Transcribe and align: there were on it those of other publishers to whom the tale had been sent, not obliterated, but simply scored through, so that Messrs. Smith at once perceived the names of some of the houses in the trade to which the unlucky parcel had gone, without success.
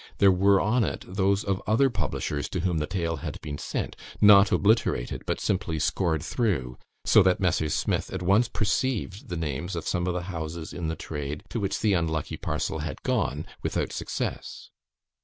there 0.17 0.31
were 0.31 0.59
on 0.59 0.83
it 0.83 1.05
those 1.07 1.43
of 1.43 1.61
other 1.67 1.87
publishers 1.87 2.49
to 2.49 2.61
whom 2.61 2.79
the 2.79 2.87
tale 2.87 3.17
had 3.17 3.39
been 3.41 3.59
sent, 3.59 3.95
not 4.19 4.51
obliterated, 4.51 5.21
but 5.27 5.39
simply 5.39 5.77
scored 5.77 6.23
through, 6.23 6.75
so 7.05 7.21
that 7.21 7.39
Messrs. 7.39 7.75
Smith 7.75 8.11
at 8.11 8.23
once 8.23 8.47
perceived 8.47 9.29
the 9.29 9.37
names 9.37 9.75
of 9.75 9.87
some 9.87 10.07
of 10.07 10.15
the 10.15 10.23
houses 10.23 10.73
in 10.73 10.87
the 10.87 10.95
trade 10.95 11.43
to 11.49 11.59
which 11.59 11.81
the 11.81 11.93
unlucky 11.93 12.35
parcel 12.35 12.79
had 12.79 13.03
gone, 13.03 13.45
without 13.61 13.91
success. 13.93 14.71